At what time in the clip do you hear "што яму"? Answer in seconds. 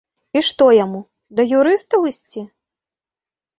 0.47-1.01